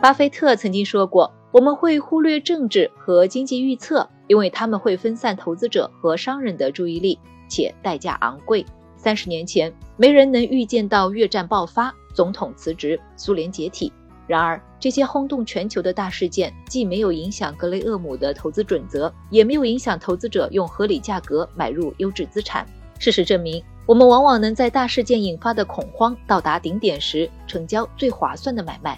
[0.00, 7.18] 巴菲特曾经说过：“我们会忽略政治和经济预测，因为他们会分散投资者和商人的注意力，
[7.48, 8.64] 且代价昂贵。”
[8.96, 13.92] 三十年前，没人能预见到越战爆发、总统辞职、苏联解体。
[14.28, 22.64] 然而，这些轰动全球的大事件，既没有影响格雷厄姆的投资准则，也没有影响投资者用合理价格买入优质资产。
[23.00, 28.96] 事实证明，我们往往能在大事件引发的恐慌到达顶点时，成交最划算的买卖。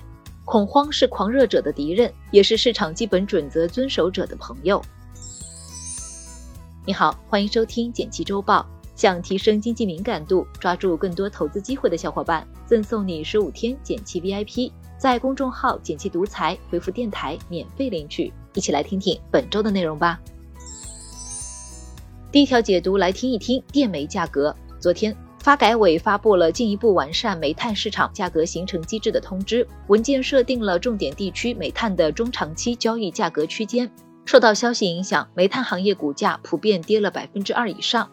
[0.50, 4.82] 恐慌是狂热者的敌人，也是市场基本准则遵守者的朋友。
[6.84, 8.66] 你好，欢迎收听简七周报。
[8.96, 18.32] 想提升经济敏感度，抓住更多投资机会的小伙伴，赠送你十五天简七 VIP，在公众号“简七独裁回复“电台”免费领取。
[18.54, 20.18] 一起来听听本周的内容吧。
[22.32, 24.52] 第一条解读来听一听电煤价格。
[24.80, 25.16] 昨天。
[25.40, 33.90] 发改委发布了进一步完善煤炭市场价格形成机制的通知，文件设定了重点地区煤炭的中长期交易价格区间。
[34.26, 38.10] 受到消息影响，煤炭行业股价普遍跌了百分之二以上。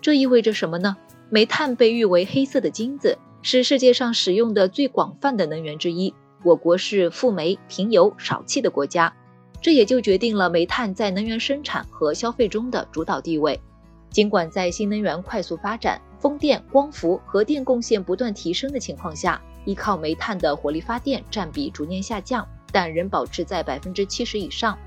[0.00, 0.96] 这意味着什么呢？
[1.28, 6.14] 煤炭被誉为“黑色的金子”，是世界上使用的最广泛的能源之一。
[6.42, 9.14] 我国是富煤贫油少气的国家，
[9.60, 13.60] 这也就决定了煤炭在能源生产和消费中的主导地位。
[14.08, 24.78] 尽管在新能源快速发展，风电、光伏、核电贡献不断提升的情况下，依靠煤炭的火力发电占比逐年下降，但仍保持在百分之七十以上。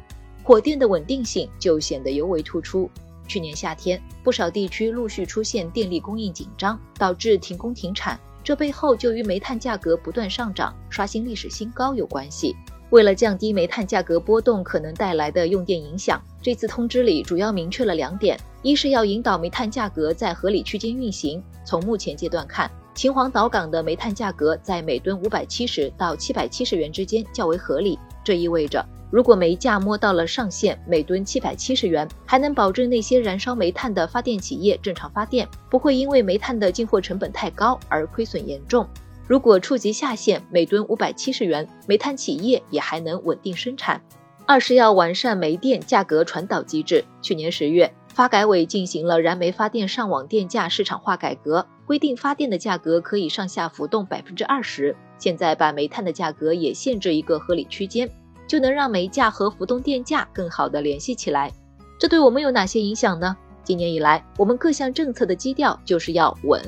[0.44, 2.90] 火电的稳定性就显得尤为突出。
[3.28, 12.56] 去年夏天，不少地区陆续出现电力供应紧张，导致停工停产，这背后就与煤炭价格不断上涨、刷新历史新高有关系。
[12.90, 21.44] 为了降低煤炭价格波动可能带来的用电影响，这次通知里主要明确了两点：一是要引导煤炭价格在合理区间运行。
[21.66, 28.00] 从目前阶段看，秦皇岛港的煤炭价格在每吨五百七十到七百七十元之间较为合理。
[28.24, 38.88] 这意味着，如果煤价摸到了上限，每吨七百七十元，还能保证那些燃烧煤炭的发电企业正常发电，不会因为煤炭的进货成本太高而亏损严重。
[39.28, 44.02] 如果触及下限每吨五百七十元，煤炭企业也还能稳定生产。
[44.46, 47.06] 二是要完善煤电价格传导机制。
[47.22, 54.96] 去年十月，发改委进行了燃煤发电上网电价市场化改革，规定发电的价格可以上下浮动百分之二十。
[55.18, 58.08] 现在把煤炭的价格也限制一个合理区间，
[58.48, 61.52] 就能让煤价和浮动电价更好的联系起来。
[62.00, 63.36] 这对我们有哪些影响呢？
[63.64, 66.62] 今年以来，我们各项政策的基调就是要稳。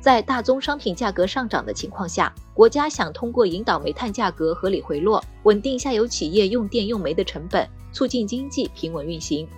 [0.00, 9.48] 在大宗商品价格上涨的情况下，国家想通过引导煤炭价格合理回落，稳定下游企业用电用煤的成本，促进经济平稳运行。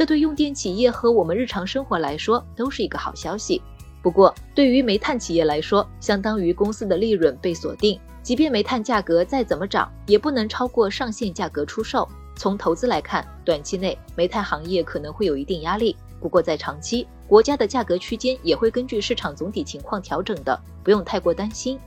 [0.00, 3.60] 这对用电企业和我们日常生活来说都是一个好消息。
[4.00, 12.08] 不过，对于煤炭企业来说，相当于公司的利润被锁定，即便煤炭价格再怎么涨，也不能超过上限价格出售。
[12.34, 15.94] 从投资来看，短期内煤炭行业可能会有一定压力。
[16.18, 21.78] 不过在长期，国家的价格区间也会根据市场总体情况调整的，不用太过担心。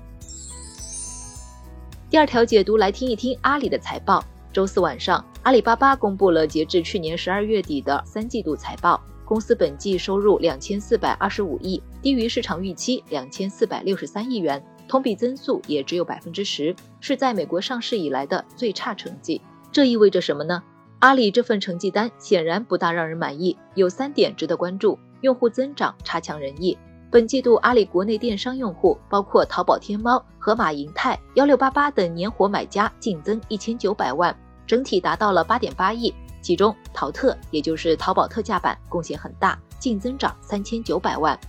[2.12, 4.24] 第二条解读来听一听阿里的财报。
[4.54, 19.42] 周四晚上，阿里巴巴公布了截至去年十二月底的三季度财报，公司本季收入两千四百二十五亿，低于市场预期两千四百六十三亿元，同比增速也只有百分之十，是在美国上市以来的最差成绩。
[19.72, 20.62] 这意味着什么呢？
[21.00, 26.78] 阿里这份成绩单显然不大让人满意，有三点值得关注：用户增长差强人意。
[27.10, 34.36] 本季度阿里国内电商用户，包括淘宝天猫、盒马银泰、幺六八八等年活买家净增一千九百万，
[34.66, 36.14] 整体达到了八点八亿。
[36.42, 41.40] 其中淘特，也就是淘宝特价版贡献很大，净增长三千九百万。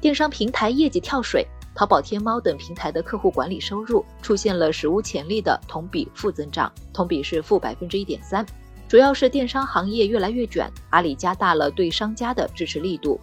[0.00, 8.44] 电商平台业绩跳水，淘宝天猫等平台的客户管理收入出现了史无前例的同比负增长，同比是负百分之一点三。
[8.88, 13.20] 主要是电商行业越来越卷，阿里加大了对商家的支持力度。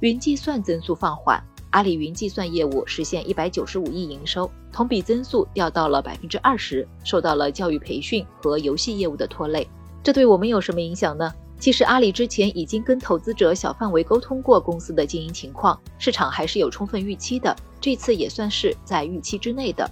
[0.00, 9.68] 云计算增速放缓，阿里云计算业务实现一百九十五亿营收，同比增速掉到了百分之二十，受到了教育培训和游戏业务的拖累。
[10.02, 11.32] 这对我们有什么影响呢？
[11.60, 19.90] 其实阿里之前已经跟投资者小范围沟通过公司的经营情况，市场还是有充分预期的，这次也算是在预期之内的。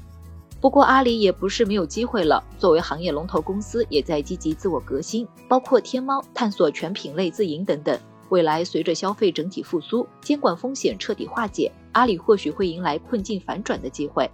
[0.61, 2.43] 不过，阿里也不是没有机会了。
[2.59, 7.99] 作为行业龙头公司，也在积极自我革新，包括天猫探索全品类自营等等。
[8.29, 14.31] 未来随着消费整体复苏，监管风险彻底化解，阿里或许会迎来困境反转的机会。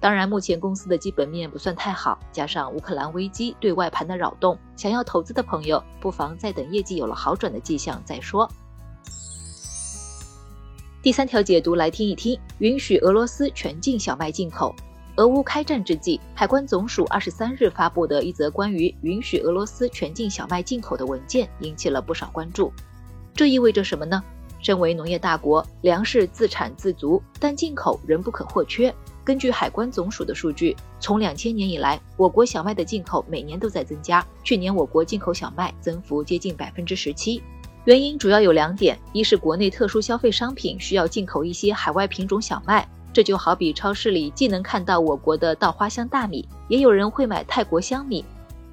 [0.00, 8.48] 当然，目前公司的基本面不算太好，加上乌克兰危机对外盘的扰动，想要投资的朋友不妨再等业绩有了好转的迹象再说。
[11.02, 14.74] 第三条解读来听一听，允许俄罗斯全境小麦进口。
[15.16, 22.72] 俄乌开战之际，海关总署二十三日发布的一则关于允许俄罗斯全境小麦进口的文件引起了不少关注。
[23.38, 24.20] 这意味着什么呢？
[24.58, 28.92] 身为农业大国，粮食自产自足，但进口仍不可或缺。
[29.22, 34.26] 根据海关总署的数据，从两千年以来，我国小麦的进口每年都在增加。
[34.42, 37.40] 去年我国进口小麦增幅接近百分之十七，
[37.84, 48.24] 原因主要有两点：一是国内特殊消费商品需要进口一些海外品种小麦，这就好比超市里既能看到我国的稻花香大米，也有人会买泰国香米；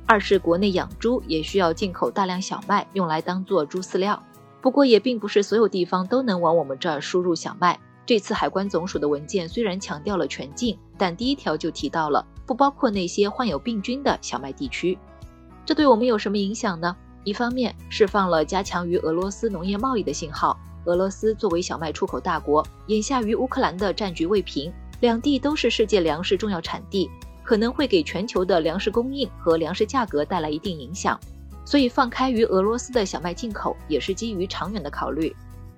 [0.08, 4.20] 二是国内养猪也需要进口大量小麦，用来当做猪饲料。
[4.66, 7.80] 不过也并不是所有地方都能往我们这儿输入小麦。
[8.04, 14.98] 这次海关总署的文件虽然强调了全境，但第一条就提到了不包括那些患有病菌的小麦地区。
[15.68, 16.98] 这对我们有什么影响呢？
[17.24, 20.60] 一方面释放了加强与俄罗斯农业贸易的信号。
[20.86, 27.08] 俄罗斯作为小麦出口大国，眼下与乌克兰的战局未平，两地都是世界粮食重要产地，
[27.44, 31.20] 可能会给全球的粮食供应和粮食价格带来一定影响。
[31.66, 35.36] 所以放开与俄罗斯的小麦进口，也是基于长远的考虑。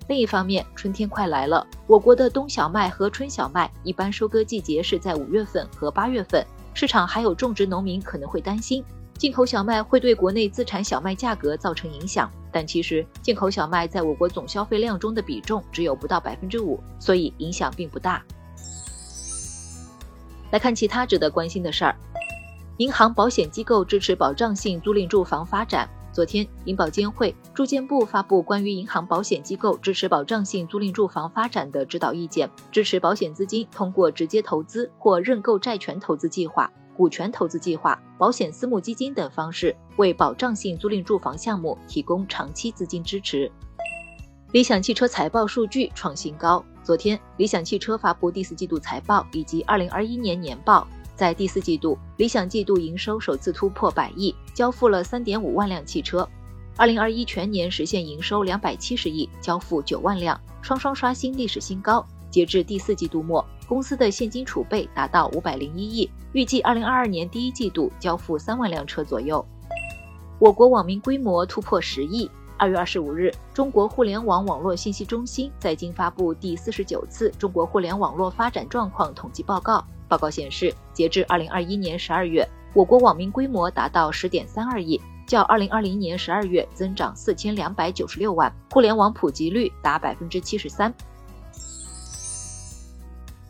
[0.08, 8.84] 另一方面，春天快来了，我国的冬小麦和春小麦一般收割季节是在五月份和八月份，市场还有种植农民可能会担心
[9.18, 18.24] 进口小麦会对国内自产小麦价格造成影响，但其实进口小麦在我国总消费量中的比重只有不到百分之五，所以影响并不大。
[20.52, 21.96] 来看其他值得关心的事儿，
[22.78, 25.90] 银行保险机构支持保障性租赁住房发展。
[26.12, 43.52] 昨天，银保监会、住建部发布关于银行保险机构支持保障性租赁住房发展的指导意见，支持保险资金通过直接投资或认购债权投资计划、股权投资计划、保险私募基金等方式，为保障性租赁住房项目提供长期资金支持。
[44.52, 50.88] 理想汽车财报数据创新高，昨天，理想汽车发布第四季度财报以及二零二一年年报。
[51.18, 56.30] 在第四季度，理想季度营收首次突破百亿，交付了三点五万辆汽车。
[56.76, 62.06] 二零二一全年实现营收两百七十亿，交付九万辆，双双刷新历史新高。
[62.30, 69.44] 截至第四季度末，公司的现金储备达到五百零一亿，预计二零二二年第一季度交付三万辆车左右。
[70.38, 72.30] 我国网民规模突破十亿。
[72.60, 79.84] 二月二十五日，中国互联网网络信息中心在京发布第四十九次中国互联网络发展状况统计报告。
[80.08, 90.94] 报告显示，截至二零二一年十二月，我国网民规模达到十点三二亿，较二零二零年十二月增长四千两百九十六万，互联网普及率达百分之七十三。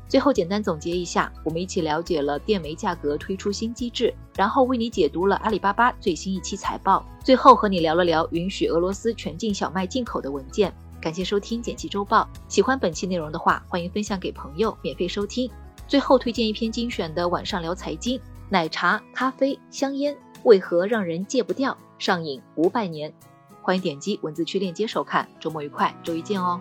[0.09, 10.73] 最后简单总结一下，我们一起了解了电煤价格推出新机制，然后为你解读了阿里巴巴最新一期财报，最后和你聊了聊允许俄罗斯全境小麦进口的文件。
[11.01, 15.51] 感谢收听《简七周报》，喜欢本期内容的话，欢迎分享给朋友，免费收听。
[15.87, 18.19] 最后推荐一篇精选的晚上聊财经：
[18.49, 21.77] 奶茶、咖啡、香烟为何让人戒不掉？
[21.97, 23.13] 上瘾五百年。
[23.61, 25.27] 欢迎点击文字区链接收看。
[25.39, 26.59] 周末愉快，周一见哦。